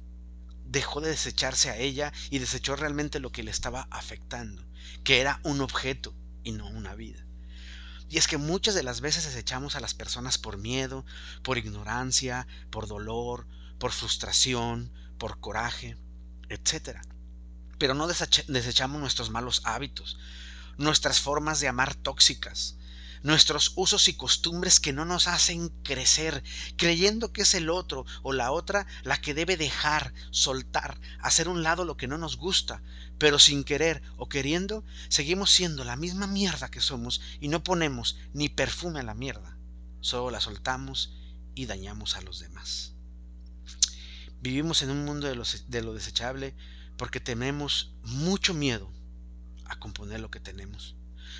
Dejó 0.66 1.02
de 1.02 1.10
desecharse 1.10 1.72
a 1.72 1.78
ella 1.78 2.14
y 2.30 2.38
desechó 2.38 2.76
realmente 2.76 3.20
lo 3.20 3.32
que 3.32 3.42
le 3.42 3.50
estaba 3.50 3.88
afectando, 3.90 4.64
que 5.04 5.20
era 5.20 5.40
un 5.42 5.62
objeto 5.62 6.14
y 6.44 6.52
no 6.52 6.68
una 6.68 6.94
vida. 6.94 7.26
Y 8.08 8.20
es 8.20 8.28
que 8.28 8.38
muchas 8.38 8.76
de 8.76 8.84
las 8.84 9.02
veces 9.02 9.26
desechamos 9.26 9.76
a 9.76 9.80
las 9.80 9.96
personas 9.96 10.38
por 10.38 10.60
miedo, 10.60 11.08
por 11.42 11.58
ignorancia, 11.58 12.46
por 12.70 12.86
dolor, 12.86 13.48
por 13.80 13.94
frustración, 13.94 14.92
por 15.18 15.40
coraje, 15.40 15.98
etc. 16.50 17.00
Pero 17.80 17.96
no 17.96 18.06
desechamos 18.06 19.02
nuestros 19.02 19.32
malos 19.32 19.64
hábitos, 19.66 20.20
nuestras 20.78 21.20
formas 21.20 21.60
de 21.60 21.68
amar 21.68 21.96
tóxicas, 21.96 22.78
nuestros 23.24 23.72
usos 23.76 24.10
y 24.10 24.14
costumbres 24.14 24.80
que 24.80 24.94
no 24.94 25.06
nos 25.06 25.28
hacen 25.28 25.70
crecer, 25.84 26.44
creyendo 26.76 27.32
que 27.32 27.44
es 27.44 27.54
el 27.56 27.70
otro 27.70 28.06
o 28.22 28.34
la 28.34 28.52
otra 28.52 28.86
la 29.04 29.20
que 29.20 29.34
debe 29.34 29.58
dejar, 29.58 30.14
soltar, 30.30 31.00
hacer 31.20 31.48
un 31.48 31.64
lado 31.64 31.86
lo 31.86 31.98
que 31.98 32.08
no 32.08 32.18
nos 32.18 32.38
gusta, 32.38 32.84
pero 33.18 33.40
sin 33.40 33.64
querer 33.64 34.04
o 34.18 34.28
queriendo, 34.28 34.84
seguimos 35.08 35.52
siendo 35.52 35.84
la 35.86 35.96
misma 35.96 36.28
mierda 36.28 36.70
que 36.70 36.82
somos 36.82 37.22
y 37.40 37.48
no 37.48 37.64
ponemos 37.64 38.18
ni 38.34 38.50
perfume 38.50 39.00
a 39.00 39.04
la 39.04 39.14
mierda, 39.14 39.58
solo 40.02 40.30
la 40.30 40.42
soltamos 40.42 41.16
y 41.56 41.66
dañamos 41.66 42.16
a 42.18 42.22
los 42.22 42.40
demás. 42.40 42.94
Vivimos 44.42 44.82
en 44.82 44.90
un 44.90 45.06
mundo 45.06 45.28
de 45.28 45.36
lo, 45.36 45.46
de 45.68 45.82
lo 45.82 45.94
desechable 45.94 46.54
porque 46.98 47.22
tenemos 47.22 47.94
mucho 48.04 48.54
miedo 48.54 48.92
a 49.74 49.80
componer 49.80 50.20
lo 50.20 50.32
que 50.32 50.40
tenemos. 50.40 50.96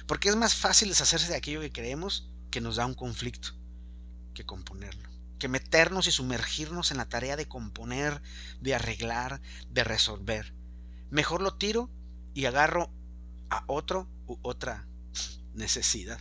Porque 0.08 0.30
es 0.30 0.36
más 0.36 0.56
fácil 0.56 0.90
deshacerse 0.90 1.28
de 1.28 1.36
aquello 1.36 1.62
que 1.62 1.72
creemos 1.72 2.30
que 2.52 2.62
nos 2.62 2.76
da 2.76 2.86
un 2.86 2.94
conflicto 2.94 3.50
que 4.34 4.46
componerlo. 4.46 5.10
Que 5.40 5.48
meternos 5.48 6.08
y 6.08 6.12
sumergirnos 6.12 6.92
en 6.92 6.98
la 6.98 7.10
tarea 7.10 7.36
de 7.36 7.48
componer, 7.48 8.22
de 8.62 8.76
arreglar, 8.76 9.42
de 9.70 9.84
resolver. 9.84 10.54
Mejor 11.10 11.42
lo 11.42 11.56
tiro 11.56 11.90
y 12.34 12.46
agarro 12.46 12.92
a 13.50 13.64
otro 13.68 14.10
u 14.26 14.40
otra 14.42 14.88
necesidad. 15.54 16.20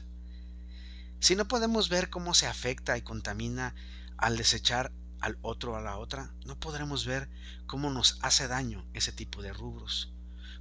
Si 1.20 1.36
no 1.36 1.46
podemos 1.46 1.88
ver 1.88 2.10
cómo 2.10 2.34
se 2.34 2.46
afecta 2.46 2.98
y 2.98 3.02
contamina 3.02 3.74
al 4.16 4.36
desechar 4.36 4.92
al 5.20 5.38
otro 5.40 5.76
a 5.76 5.80
la 5.80 5.96
otra, 5.96 6.34
no 6.44 6.58
podremos 6.58 7.06
ver 7.06 7.30
cómo 7.66 7.90
nos 7.90 8.18
hace 8.22 8.48
daño 8.48 8.84
ese 8.92 9.12
tipo 9.12 9.40
de 9.40 9.52
rubros. 9.52 10.11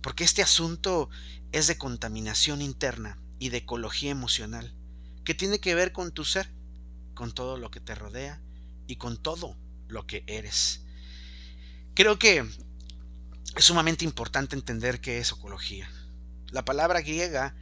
Porque 0.02 0.24
este 0.24 0.42
asunto 0.42 1.10
es 1.52 1.68
de 1.68 1.78
contaminación 1.78 2.62
interna 2.62 3.18
y 3.40 3.50
de 3.50 3.58
ecología 3.58 4.12
emocional, 4.12 4.74
que 5.24 5.34
tiene 5.34 5.60
que 5.60 5.76
ver 5.76 5.92
con 5.92 6.12
tu 6.12 6.26
ser, 6.26 6.50
con 7.14 7.32
todo 7.32 7.58
lo 7.58 7.72
que 7.72 7.80
te 7.80 7.96
rodea 7.96 8.42
y 8.88 8.96
con 8.96 9.22
todo 9.22 9.58
lo 9.88 10.08
que 10.08 10.24
eres. 10.28 10.82
Creo 11.94 12.18
que 12.18 12.46
es 13.56 13.66
sumamente 13.66 14.06
importante 14.06 14.56
entender 14.56 15.02
qué 15.02 15.20
es 15.20 15.32
ecología. 15.32 15.90
La 16.52 16.66
palabra 16.66 17.02
griega 17.02 17.56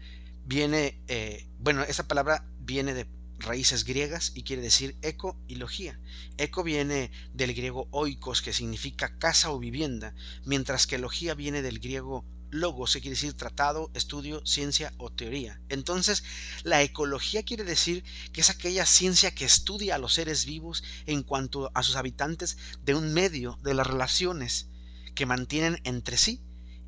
viene, 0.46 1.01
eh, 1.08 1.48
bueno, 1.60 1.84
esa 1.84 2.08
palabra 2.08 2.46
viene 2.60 2.93
de 2.93 3.05
raíces 3.39 3.86
griegas 3.86 4.31
y 4.36 4.43
quiere 4.43 4.62
decir 4.62 4.98
eco 5.01 5.38
y 5.48 5.55
logía. 5.55 6.00
Eco 6.38 6.63
viene 6.63 7.12
del 7.34 7.53
griego 7.53 7.88
oikos, 7.91 8.41
que 8.41 8.53
significa 8.53 9.17
casa 9.17 9.51
o 9.51 9.60
vivienda, 9.60 10.13
mientras 10.46 10.88
que 10.88 10.98
logía 10.98 11.34
viene 11.34 11.62
del 11.62 11.79
griego 11.79 12.25
logos, 12.51 12.93
que 12.93 13.01
quiere 13.01 13.15
decir 13.15 13.34
tratado, 13.34 13.91
estudio, 13.93 14.46
ciencia 14.46 14.93
o 14.98 15.12
teoría. 15.12 15.62
Entonces, 15.69 16.24
la 16.63 16.81
ecología 16.81 17.43
quiere 17.43 17.63
decir 17.63 18.03
que 18.34 18.41
es 18.41 18.50
aquella 18.50 18.86
ciencia 18.86 19.34
que 19.34 19.46
estudia 19.46 19.96
a 19.96 20.00
los 20.00 20.13
seres 20.13 20.46
vivos 20.46 20.84
en 21.05 21.24
cuanto 21.24 21.72
a 21.74 21.84
sus 21.84 21.96
habitantes 21.96 22.58
de 22.84 22.96
un 22.96 23.13
medio, 23.13 23.60
de 23.63 23.74
las 23.74 23.88
relaciones 23.88 24.67
que 25.15 25.25
mantienen 25.25 25.79
entre 25.84 26.17
sí 26.17 26.41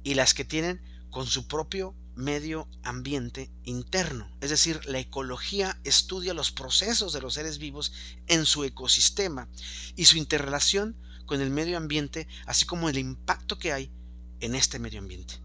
y 0.03 0.15
las 0.15 0.33
que 0.33 0.45
tienen 0.45 0.81
con 1.09 1.27
su 1.27 1.47
propio 1.47 1.95
medio 2.21 2.67
ambiente 2.83 3.49
interno. 3.65 4.29
Es 4.41 4.49
decir, 4.49 4.79
la 4.85 4.99
ecología 4.99 5.79
estudia 5.83 6.33
los 6.33 6.51
procesos 6.51 7.13
de 7.13 7.21
los 7.21 7.33
seres 7.33 7.57
vivos 7.57 7.91
en 8.27 8.45
su 8.45 8.63
ecosistema 8.63 9.47
y 9.95 10.05
su 10.05 10.17
interrelación 10.17 10.95
con 11.25 11.41
el 11.41 11.49
medio 11.49 11.77
ambiente, 11.77 12.27
así 12.45 12.65
como 12.65 12.89
el 12.89 12.97
impacto 12.97 13.57
que 13.57 13.73
hay 13.73 13.91
en 14.39 14.55
este 14.55 14.79
medio 14.79 14.99
ambiente. 14.99 15.39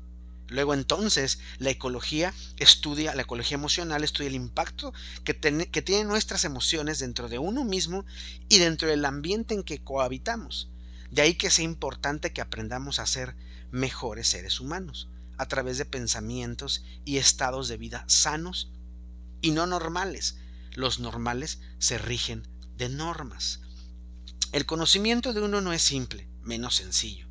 Luego 0.48 0.74
entonces 0.74 1.40
la 1.58 1.70
ecología 1.70 2.32
estudia, 2.56 3.14
la 3.14 3.22
ecología 3.22 3.56
emocional 3.56 4.04
estudia 4.04 4.28
el 4.28 4.36
impacto 4.36 4.92
que, 5.24 5.34
que 5.34 5.82
tienen 5.82 6.06
nuestras 6.06 6.44
emociones 6.44 7.00
dentro 7.00 7.28
de 7.28 7.38
uno 7.38 7.64
mismo 7.64 8.04
y 8.48 8.58
dentro 8.58 8.88
del 8.88 9.04
ambiente 9.04 9.54
en 9.54 9.64
que 9.64 9.82
cohabitamos. 9.82 10.70
De 11.10 11.22
ahí 11.22 11.34
que 11.34 11.50
sea 11.50 11.64
importante 11.64 12.32
que 12.32 12.40
aprendamos 12.40 13.00
a 13.00 13.06
ser 13.06 13.34
mejores 13.72 14.28
seres 14.28 14.60
humanos 14.60 15.08
a 15.38 15.46
través 15.46 15.78
de 15.78 15.84
pensamientos 15.84 16.84
y 17.04 17.18
estados 17.18 17.68
de 17.68 17.76
vida 17.76 18.04
sanos 18.08 18.72
y 19.40 19.50
no 19.50 19.66
normales. 19.66 20.38
Los 20.72 20.98
normales 20.98 21.60
se 21.78 21.98
rigen 21.98 22.48
de 22.76 22.88
normas. 22.88 23.60
El 24.52 24.66
conocimiento 24.66 25.32
de 25.32 25.42
uno 25.42 25.60
no 25.60 25.72
es 25.72 25.82
simple, 25.82 26.28
menos 26.42 26.76
sencillo. 26.76 27.28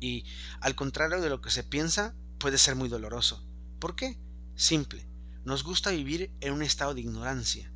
Y 0.00 0.24
al 0.60 0.74
contrario 0.74 1.20
de 1.20 1.30
lo 1.30 1.40
que 1.40 1.50
se 1.50 1.62
piensa, 1.62 2.14
puede 2.38 2.58
ser 2.58 2.74
muy 2.74 2.88
doloroso. 2.88 3.46
¿Por 3.78 3.96
qué? 3.96 4.18
Simple. 4.54 5.06
Nos 5.44 5.62
gusta 5.62 5.90
vivir 5.90 6.32
en 6.40 6.52
un 6.52 6.62
estado 6.62 6.94
de 6.94 7.02
ignorancia, 7.02 7.72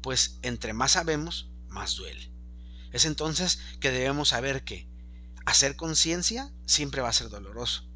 pues 0.00 0.38
entre 0.42 0.72
más 0.72 0.92
sabemos, 0.92 1.50
más 1.68 1.96
duele. 1.96 2.30
Es 2.90 3.04
entonces 3.04 3.60
que 3.80 3.90
debemos 3.90 4.30
saber 4.30 4.64
que 4.64 4.88
hacer 5.46 5.76
conciencia 5.76 6.52
siempre 6.66 7.00
va 7.00 7.08
a 7.08 7.14
ser 7.14 7.28
doloroso 7.28 7.91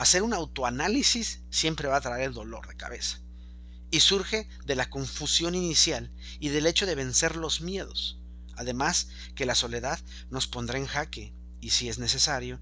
Hacer 0.00 0.22
un 0.22 0.32
autoanálisis 0.32 1.40
siempre 1.50 1.86
va 1.86 1.98
a 1.98 2.00
traer 2.00 2.32
dolor 2.32 2.66
de 2.66 2.74
cabeza. 2.74 3.18
Y 3.90 4.00
surge 4.00 4.48
de 4.64 4.74
la 4.74 4.88
confusión 4.88 5.54
inicial 5.54 6.10
y 6.38 6.48
del 6.48 6.66
hecho 6.66 6.86
de 6.86 6.94
vencer 6.94 7.36
los 7.36 7.60
miedos. 7.60 8.18
Además 8.56 9.08
que 9.34 9.44
la 9.44 9.54
soledad 9.54 10.00
nos 10.30 10.46
pondrá 10.46 10.78
en 10.78 10.86
jaque 10.86 11.34
y 11.60 11.68
si 11.68 11.90
es 11.90 11.98
necesario, 11.98 12.60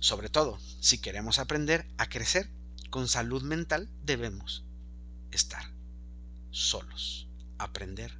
sobre 0.00 0.28
todo 0.28 0.58
si 0.80 0.98
queremos 0.98 1.38
aprender 1.38 1.86
a 1.98 2.08
crecer 2.08 2.50
con 2.90 3.06
salud 3.06 3.44
mental, 3.44 3.88
debemos 4.02 4.64
estar 5.30 5.72
solos, 6.50 7.28
aprender 7.58 8.18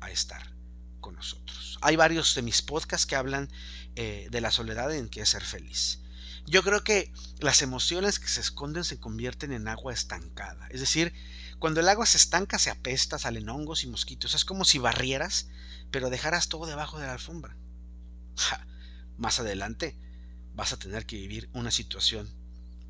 a 0.00 0.10
estar 0.10 0.52
con 1.00 1.14
nosotros. 1.14 1.78
Hay 1.80 1.96
varios 1.96 2.34
de 2.34 2.42
mis 2.42 2.60
podcasts 2.60 3.06
que 3.06 3.16
hablan 3.16 3.50
eh, 3.96 4.28
de 4.30 4.40
la 4.42 4.50
soledad 4.50 4.94
en 4.94 5.08
que 5.08 5.22
es 5.22 5.30
ser 5.30 5.42
feliz. 5.42 6.02
Yo 6.48 6.62
creo 6.62 6.82
que 6.82 7.12
las 7.40 7.60
emociones 7.60 8.18
que 8.18 8.28
se 8.28 8.40
esconden 8.40 8.82
se 8.82 8.98
convierten 8.98 9.52
en 9.52 9.68
agua 9.68 9.92
estancada. 9.92 10.66
Es 10.70 10.80
decir, 10.80 11.12
cuando 11.58 11.80
el 11.80 11.88
agua 11.88 12.06
se 12.06 12.16
estanca 12.16 12.58
se 12.58 12.70
apesta, 12.70 13.18
salen 13.18 13.50
hongos 13.50 13.84
y 13.84 13.86
mosquitos. 13.86 14.34
Es 14.34 14.46
como 14.46 14.64
si 14.64 14.78
barrieras, 14.78 15.48
pero 15.90 16.08
dejaras 16.08 16.48
todo 16.48 16.64
debajo 16.64 16.98
de 16.98 17.06
la 17.06 17.12
alfombra. 17.12 17.56
más 19.18 19.40
adelante 19.40 19.98
vas 20.54 20.72
a 20.72 20.78
tener 20.78 21.04
que 21.04 21.16
vivir 21.16 21.50
una 21.52 21.70
situación 21.70 22.32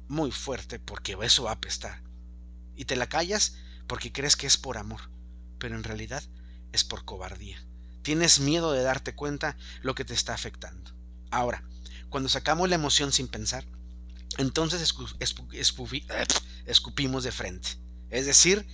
muy 0.07 0.31
fuerte 0.31 0.79
porque 0.79 1.17
eso 1.23 1.43
va 1.43 1.51
a 1.51 1.55
apestar. 1.55 2.03
Y 2.77 2.85
te 2.85 2.95
la 2.95 3.09
callas 3.09 3.57
porque 3.89 4.13
crees 4.13 4.37
que 4.37 4.47
es 4.47 4.57
por 4.57 4.79
amor, 4.79 5.11
pero 5.59 5.75
en 5.75 5.83
realidad 5.83 6.23
es 6.71 6.85
por 6.85 7.05
cobardía. 7.05 7.61
Tienes 8.03 8.39
miedo 8.39 8.71
de 8.71 8.83
darte 8.83 9.17
cuenta 9.17 9.57
lo 9.83 9.97
que 9.97 10.05
te 10.05 10.15
está 10.15 10.33
afectando. 10.33 10.93
Ahora, 11.31 11.65
cuando 12.09 12.29
sacamos 12.29 12.69
la 12.69 12.75
emoción 12.75 13.13
sin 13.13 13.29
pensar, 13.29 13.65
entonces 14.37 14.95
escupimos 16.67 17.25
de 17.25 17.33
frente. 17.33 17.69
Es 18.11 18.27
decir, 18.27 18.67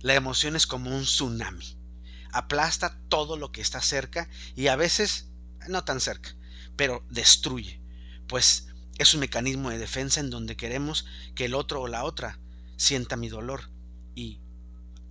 la 0.00 0.14
emoción 0.14 0.56
es 0.56 0.66
como 0.66 0.94
un 0.94 1.04
tsunami. 1.04 1.76
Aplasta 2.32 2.98
todo 3.08 3.36
lo 3.36 3.52
que 3.52 3.60
está 3.60 3.80
cerca 3.80 4.28
y 4.54 4.68
a 4.68 4.76
veces 4.76 5.28
no 5.68 5.84
tan 5.84 6.00
cerca, 6.00 6.34
pero 6.76 7.04
destruye. 7.10 7.80
Pues 8.26 8.68
es 8.98 9.14
un 9.14 9.20
mecanismo 9.20 9.70
de 9.70 9.78
defensa 9.78 10.20
en 10.20 10.30
donde 10.30 10.56
queremos 10.56 11.06
que 11.34 11.46
el 11.46 11.54
otro 11.54 11.80
o 11.80 11.88
la 11.88 12.04
otra 12.04 12.38
sienta 12.76 13.16
mi 13.16 13.28
dolor 13.28 13.70
y 14.14 14.40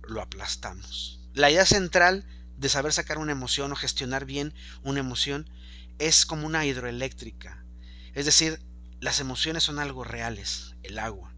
lo 0.02 0.20
aplastamos. 0.20 1.20
La 1.34 1.50
idea 1.50 1.66
central 1.66 2.26
de 2.56 2.68
saber 2.68 2.92
sacar 2.92 3.18
una 3.18 3.32
emoción 3.32 3.72
o 3.72 3.76
gestionar 3.76 4.24
bien 4.24 4.54
una 4.82 5.00
emoción 5.00 5.48
es 5.98 6.26
como 6.26 6.46
una 6.46 6.66
hidroeléctrica. 6.66 7.64
Es 8.14 8.26
decir, 8.26 8.60
las 9.00 9.20
emociones 9.20 9.62
son 9.62 9.78
algo 9.78 10.04
reales, 10.04 10.74
el 10.82 10.98
agua, 10.98 11.34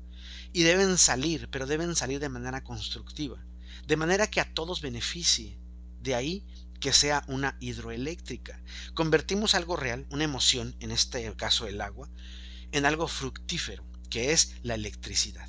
y 0.52 0.62
deben 0.62 0.98
salir, 0.98 1.48
pero 1.50 1.66
deben 1.66 1.94
salir 1.96 2.20
de 2.20 2.28
manera 2.28 2.62
constructiva, 2.62 3.44
de 3.86 3.96
manera 3.96 4.26
que 4.26 4.40
a 4.40 4.52
todos 4.52 4.80
beneficie, 4.80 5.58
De 6.00 6.16
ahí 6.16 6.44
que 6.80 6.92
sea 6.92 7.24
una 7.28 7.56
hidroeléctrica. 7.60 8.60
Convertimos 8.92 9.54
algo 9.54 9.76
real, 9.76 10.04
una 10.10 10.24
emoción, 10.24 10.74
en 10.80 10.90
este 10.90 11.32
caso 11.36 11.68
el 11.68 11.80
agua, 11.80 12.10
en 12.72 12.84
algo 12.86 13.06
fructífero, 13.06 13.86
que 14.10 14.32
es 14.32 14.56
la 14.64 14.74
electricidad. 14.74 15.48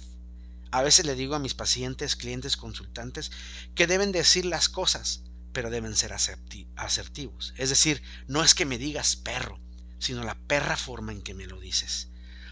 A 0.70 0.84
veces 0.84 1.08
le 1.08 1.16
digo 1.16 1.34
a 1.34 1.40
mis 1.40 1.56
pacientes, 1.56 2.16
clientes, 2.16 2.56
consultantes, 2.56 3.32
que 3.74 3.88
deben 3.88 4.12
decir 4.12 4.46
las 4.46 4.70
cosas, 4.70 5.24
pero 5.54 5.72
deben 5.72 5.96
ser 5.96 6.14
asertivos. 6.14 7.54
Es 7.58 7.70
decir, 7.70 8.04
no 8.28 8.44
es 8.44 8.54
que 8.54 8.66
me 8.66 8.78
digas 8.78 9.16
perro, 9.16 9.60
sino 10.04 10.24
la 10.24 10.36
perra 10.36 10.78
forma 10.78 11.12
en 11.12 11.22
que 11.22 11.34
me 11.34 11.48
lo 11.48 11.60
dices. 11.60 12.10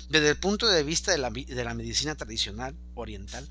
Desde 0.10 0.30
el 0.30 0.38
punto 0.38 0.68
de 0.68 0.84
vista 0.84 1.12
de 1.12 1.18
la, 1.18 1.30
de 1.30 1.64
la 1.64 1.74
medicina 1.74 2.16
tradicional 2.16 2.76
oriental, 2.96 3.50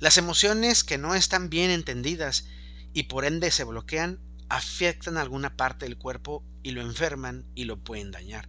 las 0.00 0.18
emociones 0.18 0.84
que 0.84 0.98
no 0.98 1.14
están 1.14 1.50
bien 1.50 1.70
entendidas 1.70 2.46
y 2.92 3.04
por 3.04 3.24
ende 3.24 3.50
se 3.50 3.64
bloquean 3.64 4.20
afectan 4.48 5.16
alguna 5.16 5.56
parte 5.56 5.86
del 5.86 5.96
cuerpo 5.96 6.44
y 6.62 6.72
lo 6.72 6.82
enferman 6.82 7.46
y 7.54 7.64
lo 7.64 7.82
pueden 7.82 8.10
dañar. 8.10 8.48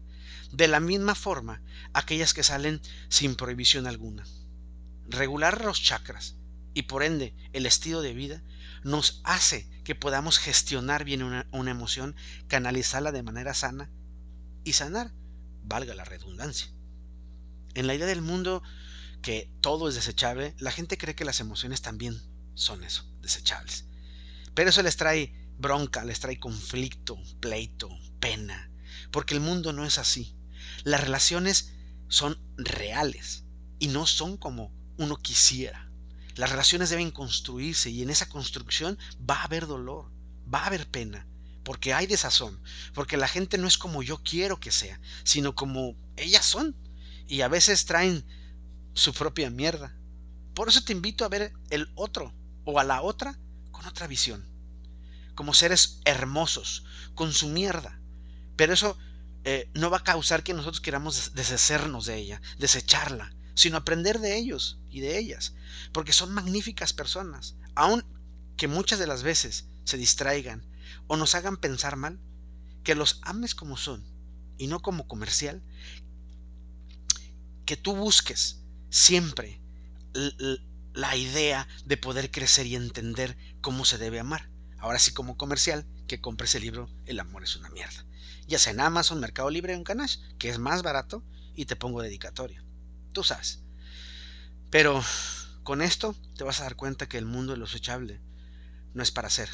De 0.51 0.67
la 0.67 0.79
misma 0.79 1.15
forma, 1.15 1.61
aquellas 1.93 2.33
que 2.33 2.43
salen 2.43 2.81
sin 3.09 3.35
prohibición 3.35 3.87
alguna. 3.87 4.25
Regular 5.07 5.63
los 5.63 5.81
chakras 5.81 6.35
y 6.73 6.83
por 6.83 7.03
ende 7.03 7.35
el 7.53 7.65
estilo 7.65 8.01
de 8.01 8.13
vida 8.13 8.43
nos 8.83 9.21
hace 9.23 9.69
que 9.83 9.95
podamos 9.95 10.39
gestionar 10.39 11.05
bien 11.05 11.23
una, 11.23 11.71
emoción, 11.71 12.15
canalizarla 12.47 13.11
de 13.11 13.23
manera 13.23 13.53
sana 13.53 13.89
y 14.65 14.73
sanar, 14.73 15.13
valga 15.63 15.95
la 15.95 16.03
redundancia. 16.03 16.67
En 17.73 17.87
la 17.87 17.95
idea 17.95 18.07
del 18.07 18.21
mundo 18.21 18.61
que 19.21 19.49
todo 19.61 19.87
es 19.87 19.95
desechable, 19.95 20.53
la 20.59 20.71
gente 20.71 20.97
cree 20.97 21.15
que 21.15 21.25
las 21.25 21.39
emociones 21.39 21.81
también 21.81 22.21
son 22.53 22.83
eso, 22.83 23.09
desechables. 23.21 23.85
Pero 24.53 24.69
eso 24.69 24.83
les 24.83 24.97
trae 24.97 25.33
bronca, 25.57 26.03
les 26.03 26.19
trae 26.19 26.39
conflicto, 26.39 27.17
pleito, 27.39 27.89
pena, 28.19 28.71
porque 29.11 29.33
el 29.33 29.39
mundo 29.39 29.71
no 29.71 29.85
es 29.85 29.97
así. 29.97 30.35
Las 30.83 31.01
relaciones 31.01 31.73
son 32.07 32.37
reales 32.57 33.45
y 33.79 33.87
no 33.87 34.05
son 34.05 34.37
como 34.37 34.73
uno 34.97 35.17
quisiera. 35.17 35.91
Las 36.35 36.49
relaciones 36.49 36.89
deben 36.89 37.11
construirse 37.11 37.89
y 37.89 38.01
en 38.01 38.09
esa 38.09 38.27
construcción 38.27 38.97
va 39.19 39.35
a 39.35 39.43
haber 39.45 39.67
dolor, 39.67 40.11
va 40.51 40.59
a 40.59 40.67
haber 40.67 40.89
pena, 40.89 41.27
porque 41.65 41.93
hay 41.93 42.07
desazón, 42.07 42.61
porque 42.93 43.17
la 43.17 43.27
gente 43.27 43.57
no 43.57 43.67
es 43.67 43.77
como 43.77 44.03
yo 44.03 44.23
quiero 44.23 44.59
que 44.61 44.71
sea, 44.71 45.01
sino 45.23 45.55
como 45.55 45.97
ellas 46.15 46.45
son. 46.45 46.75
Y 47.27 47.41
a 47.41 47.47
veces 47.47 47.85
traen 47.85 48.23
su 48.93 49.11
propia 49.13 49.49
mierda. 49.49 49.93
Por 50.53 50.69
eso 50.69 50.83
te 50.83 50.93
invito 50.93 51.25
a 51.25 51.29
ver 51.29 51.51
el 51.71 51.91
otro 51.95 52.33
o 52.63 52.79
a 52.79 52.83
la 52.83 53.01
otra 53.01 53.37
con 53.71 53.85
otra 53.85 54.07
visión. 54.07 54.47
Como 55.33 55.53
seres 55.53 55.99
hermosos, 56.05 56.85
con 57.15 57.33
su 57.33 57.49
mierda. 57.49 57.99
Pero 58.55 58.73
eso 58.73 58.97
eh, 59.43 59.69
no 59.73 59.89
va 59.89 59.97
a 59.97 60.03
causar 60.03 60.43
que 60.43 60.53
nosotros 60.53 60.79
queramos 60.79 61.33
deshacernos 61.33 62.05
de 62.05 62.15
ella, 62.15 62.41
desecharla 62.59 63.35
sino 63.55 63.77
aprender 63.77 64.19
de 64.19 64.37
ellos 64.37 64.77
y 64.91 64.99
de 64.99 65.17
ellas, 65.17 65.53
porque 65.93 66.13
son 66.13 66.33
magníficas 66.33 66.93
personas, 66.93 67.55
aun 67.73 68.05
que 68.57 68.67
muchas 68.67 68.99
de 68.99 69.07
las 69.07 69.23
veces 69.23 69.65
se 69.85 69.97
distraigan 69.97 70.65
o 71.07 71.17
nos 71.17 71.35
hagan 71.35 71.57
pensar 71.57 71.95
mal, 71.95 72.19
que 72.83 72.95
los 72.95 73.19
ames 73.23 73.55
como 73.55 73.77
son 73.77 74.05
y 74.57 74.67
no 74.67 74.81
como 74.81 75.07
comercial, 75.07 75.63
que 77.65 77.77
tú 77.77 77.95
busques 77.95 78.61
siempre 78.89 79.61
la 80.93 81.15
idea 81.15 81.67
de 81.85 81.97
poder 81.97 82.31
crecer 82.31 82.65
y 82.67 82.75
entender 82.75 83.37
cómo 83.61 83.85
se 83.85 83.97
debe 83.97 84.19
amar. 84.19 84.49
Ahora 84.77 84.99
sí 84.99 85.11
como 85.11 85.37
comercial, 85.37 85.85
que 86.07 86.21
compres 86.21 86.53
el 86.55 86.61
libro 86.61 86.89
El 87.05 87.19
amor 87.19 87.43
es 87.43 87.55
una 87.55 87.69
mierda. 87.69 88.05
Ya 88.47 88.59
sea 88.59 88.73
en 88.73 88.79
Amazon, 88.79 89.19
Mercado 89.19 89.49
Libre 89.49 89.73
o 89.73 89.77
en 89.77 89.83
Canash, 89.83 90.17
que 90.37 90.49
es 90.49 90.59
más 90.59 90.83
barato 90.83 91.23
y 91.55 91.65
te 91.65 91.75
pongo 91.75 92.01
dedicatoria 92.01 92.65
tú 93.15 93.23
sabes. 93.23 93.63
Pero 94.69 95.01
con 95.63 95.81
esto 95.81 96.15
te 96.37 96.43
vas 96.43 96.59
a 96.59 96.63
dar 96.63 96.75
cuenta 96.75 97.07
que 97.07 97.17
el 97.17 97.25
mundo 97.25 97.53
de 97.53 97.57
lo 97.57 97.65
desechable 97.65 98.21
no 98.93 99.01
es 99.01 99.09
para 99.09 99.31
ser. 99.31 99.49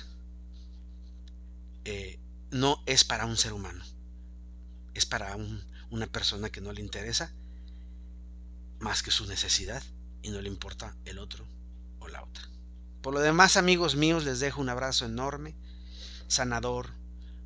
Eh, 1.86 2.20
no 2.52 2.84
es 2.86 3.04
para 3.04 3.26
un 3.26 3.38
ser 3.38 3.54
humano. 3.54 3.84
Es 4.94 5.06
para 5.06 5.36
una 5.90 6.08
persona 6.08 6.50
que 6.50 6.62
no 6.62 6.74
le 6.74 6.82
interesa 6.82 7.34
más 8.80 9.04
que 9.04 9.12
su 9.12 9.28
necesidad 9.28 9.84
y 10.22 10.30
no 10.30 10.42
le 10.42 10.48
importa 10.50 10.96
el 11.06 11.20
otro 11.20 11.48
o 12.00 12.08
la 12.08 12.24
otra. 12.24 12.44
Por 13.02 13.14
lo 13.14 13.20
demás, 13.20 13.58
amigos 13.58 13.96
míos, 13.96 14.26
les 14.26 14.40
dejo 14.40 14.62
un 14.62 14.70
abrazo 14.70 15.06
enorme, 15.06 15.56
sanador, 16.28 16.90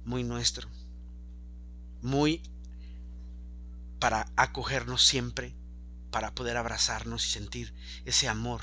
muy 0.03 0.23
nuestro, 0.23 0.69
muy 2.01 2.41
para 3.99 4.27
acogernos 4.35 5.05
siempre 5.05 5.55
para 6.11 6.33
poder 6.33 6.55
abrazarnos 6.55 7.25
y 7.25 7.29
sentir 7.29 7.73
ese 8.05 8.29
amor 8.29 8.61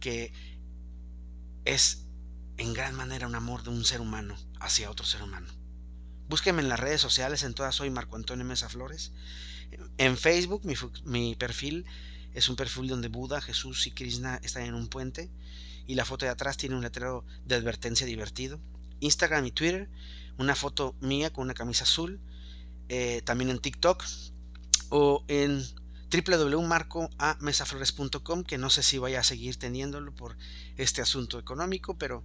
que 0.00 0.32
es 1.66 2.06
en 2.60 2.74
gran 2.74 2.94
manera 2.94 3.26
un 3.26 3.34
amor 3.34 3.62
de 3.62 3.70
un 3.70 3.86
ser 3.86 4.02
humano 4.02 4.36
hacia 4.60 4.90
otro 4.90 5.06
ser 5.06 5.22
humano. 5.22 5.46
Búsquenme 6.28 6.60
en 6.60 6.68
las 6.68 6.78
redes 6.78 7.00
sociales, 7.00 7.42
en 7.42 7.54
todas 7.54 7.74
soy 7.74 7.88
Marco 7.88 8.16
Antonio 8.16 8.44
Mesa 8.44 8.68
Flores. 8.68 9.12
En 9.96 10.18
Facebook 10.18 10.62
mi, 11.04 11.34
perfil 11.36 11.86
es 12.34 12.50
un 12.50 12.56
perfil 12.56 12.88
donde 12.88 13.08
Buda, 13.08 13.40
Jesús 13.40 13.86
y 13.86 13.92
Krishna 13.92 14.38
están 14.42 14.64
en 14.64 14.74
un 14.74 14.88
puente 14.88 15.30
y 15.86 15.94
la 15.94 16.04
foto 16.04 16.26
de 16.26 16.32
atrás 16.32 16.58
tiene 16.58 16.76
un 16.76 16.82
letrero 16.82 17.24
de 17.46 17.54
advertencia 17.54 18.06
divertido. 18.06 18.60
Instagram 19.00 19.46
y 19.46 19.52
Twitter, 19.52 19.88
una 20.36 20.54
foto 20.54 20.94
mía 21.00 21.32
con 21.32 21.44
una 21.44 21.54
camisa 21.54 21.84
azul. 21.84 22.20
Eh, 22.90 23.22
también 23.24 23.48
en 23.48 23.58
TikTok 23.58 24.04
o 24.90 25.24
en 25.28 25.64
www.marcoamesaflores.com, 26.10 28.44
que 28.44 28.58
no 28.58 28.70
sé 28.70 28.82
si 28.82 28.98
vaya 28.98 29.20
a 29.20 29.24
seguir 29.24 29.58
teniéndolo 29.58 30.14
por 30.14 30.36
este 30.76 31.02
asunto 31.02 31.38
económico, 31.38 31.96
pero 31.96 32.24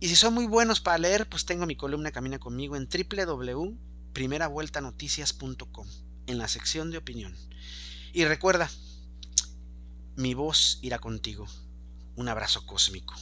y 0.04 0.10
si 0.10 0.18
son 0.18 0.34
muy 0.34 0.48
buenos 0.48 0.82
para 0.82 0.98
leer, 0.98 1.30
pues 1.30 1.46
tengo 1.46 1.66
mi 1.66 1.78
columna 1.78 2.12
Camina 2.12 2.38
conmigo 2.38 2.76
en 2.76 2.90
www.primeravueltanoticias.com 2.90 5.88
en 6.28 6.38
la 6.38 6.50
sección 6.50 6.92
de 6.92 6.98
opinión. 6.98 7.34
Y 8.12 8.26
recuerda, 8.26 8.70
mi 10.18 10.34
voz 10.34 10.80
irá 10.82 11.00
contigo. 11.00 11.48
Un 12.18 12.28
abrazo 12.28 12.66
cósmico. 12.66 13.16